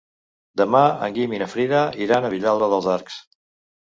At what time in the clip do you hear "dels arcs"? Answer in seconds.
2.75-3.19